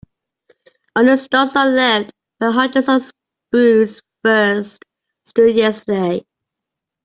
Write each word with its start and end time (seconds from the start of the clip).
Only 0.95 1.15
stumps 1.17 1.55
are 1.55 1.69
left 1.69 2.11
where 2.39 2.51
hundreds 2.51 2.89
of 2.89 3.03
spruce 3.49 4.01
firs 4.23 4.79
stood 5.23 5.55
yesterday. 5.55 6.25